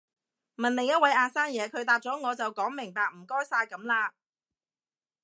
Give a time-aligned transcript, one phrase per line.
[0.55, 4.11] 問另一位阿生嘢，佢答咗我就講明白唔該晒噉啦